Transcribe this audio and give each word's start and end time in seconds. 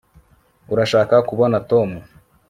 urashaka 0.73 1.15
kubona 1.29 1.57
tom 1.69 1.89